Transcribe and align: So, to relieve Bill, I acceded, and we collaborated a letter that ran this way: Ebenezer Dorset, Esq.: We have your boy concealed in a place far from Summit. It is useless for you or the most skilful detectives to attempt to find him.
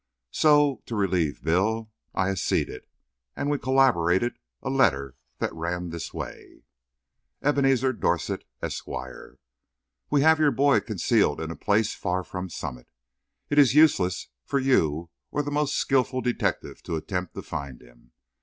So, 0.31 0.81
to 0.87 0.95
relieve 0.95 1.43
Bill, 1.43 1.91
I 2.15 2.29
acceded, 2.31 2.87
and 3.35 3.51
we 3.51 3.59
collaborated 3.59 4.33
a 4.63 4.71
letter 4.71 5.15
that 5.37 5.53
ran 5.53 5.91
this 5.91 6.11
way: 6.11 6.63
Ebenezer 7.43 7.93
Dorset, 7.93 8.43
Esq.: 8.63 8.87
We 10.09 10.21
have 10.21 10.39
your 10.39 10.49
boy 10.49 10.79
concealed 10.79 11.39
in 11.39 11.51
a 11.51 11.55
place 11.55 11.93
far 11.93 12.23
from 12.23 12.49
Summit. 12.49 12.87
It 13.51 13.59
is 13.59 13.75
useless 13.75 14.29
for 14.43 14.57
you 14.57 15.11
or 15.29 15.43
the 15.43 15.51
most 15.51 15.75
skilful 15.75 16.21
detectives 16.21 16.81
to 16.81 16.95
attempt 16.95 17.35
to 17.35 17.43
find 17.43 17.79
him. 17.79 18.11